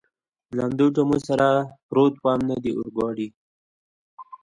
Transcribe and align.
لوندو 0.57 0.85
جامو 0.95 1.17
سره 1.27 1.47
پروت 1.87 2.13
ووم، 2.19 2.41
نه 2.49 2.55
د 2.63 2.65
اورګاډي. 2.77 3.27